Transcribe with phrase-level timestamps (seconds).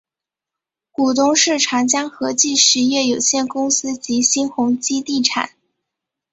[0.91, 5.51] 股东是长江和记实业有限公司及新鸿基地产。